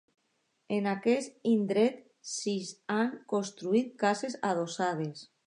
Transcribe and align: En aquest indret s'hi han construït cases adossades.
En 0.77 0.87
aquest 0.91 1.35
indret 1.51 1.99
s'hi 2.31 2.55
han 2.97 3.13
construït 3.35 3.95
cases 4.07 4.41
adossades. 4.53 5.25